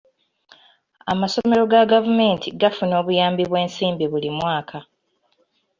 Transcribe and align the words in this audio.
Amasomero 1.11 1.63
ga 1.71 1.83
gavumenti 1.93 2.47
gafuna 2.61 2.93
obuyambi 3.01 3.43
bw'ensimbi 3.49 4.05
buli 4.11 4.29
mwaka. 4.37 4.77